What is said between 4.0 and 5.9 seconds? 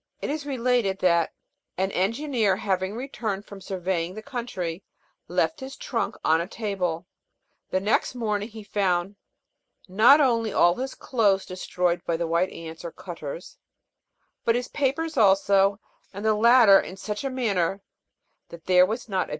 the country, left his